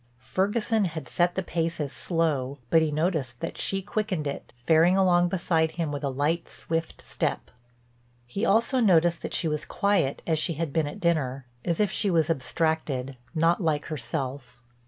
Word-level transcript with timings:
Ferguson 0.17 0.85
had 0.85 1.07
set 1.07 1.35
the 1.35 1.43
pace 1.43 1.79
as 1.79 1.93
slow, 1.93 2.57
but 2.71 2.81
he 2.81 2.89
noticed 2.89 3.39
that 3.39 3.55
she 3.59 3.83
quickened 3.83 4.25
it, 4.25 4.51
faring 4.55 4.97
along 4.97 5.29
beside 5.29 5.73
him 5.73 5.91
with 5.91 6.03
a 6.03 6.09
light, 6.09 6.49
swift 6.49 7.03
step. 7.03 7.51
He 8.25 8.43
also 8.43 8.79
noticed 8.79 9.21
that 9.21 9.35
she 9.35 9.47
was 9.47 9.63
quiet, 9.63 10.23
as 10.25 10.39
she 10.39 10.53
had 10.53 10.73
been 10.73 10.87
at 10.87 10.99
dinner; 10.99 11.45
as 11.63 11.79
if 11.79 11.91
she 11.91 12.09
was 12.09 12.31
abstracted, 12.31 13.15
not 13.35 13.61
like 13.61 13.85
herself. 13.93 14.59